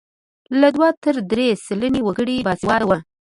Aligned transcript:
له 0.59 0.67
دوه 0.75 0.89
تر 1.03 1.15
درې 1.31 1.47
سلنې 1.65 2.01
وګړي 2.03 2.37
باسواده 2.47 2.85
وو. 2.87 2.97